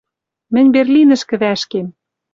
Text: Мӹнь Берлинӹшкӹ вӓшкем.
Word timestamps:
Мӹнь 0.53 0.71
Берлинӹшкӹ 0.75 1.35
вӓшкем. 1.41 1.87